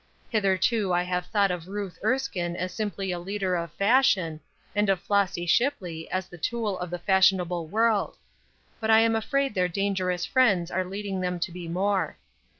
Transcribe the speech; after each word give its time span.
Hitherto 0.31 0.91
I 0.91 1.03
have 1.03 1.27
thought 1.27 1.51
of 1.51 1.67
Ruth 1.67 1.99
Erskine 2.03 2.55
as 2.55 2.73
simply 2.73 3.11
a 3.11 3.19
leader 3.19 3.55
of 3.55 3.71
fashion, 3.73 4.39
and 4.75 4.89
of 4.89 4.99
Flossy 4.99 5.45
Shipley 5.45 6.09
as 6.09 6.25
the 6.27 6.39
tool 6.39 6.79
of 6.79 6.89
the 6.89 6.97
fashionable 6.97 7.67
world; 7.67 8.17
but 8.79 8.89
I 8.89 9.01
am 9.01 9.15
afraid 9.15 9.53
their 9.53 9.67
dangerous 9.67 10.25
friends 10.25 10.71
are 10.71 10.83
leading 10.83 11.21
them 11.21 11.39
to 11.41 11.51
be 11.51 11.67
more. 11.67 12.17